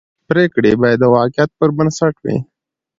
[0.29, 2.37] پرېکړې باید د واقعیت پر بنسټ وي